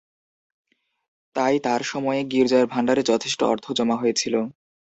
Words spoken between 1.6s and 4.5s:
তার সময়ে গির্জার ভাণ্ডারে যথেষ্ট অর্থ জমা হয়েছিল।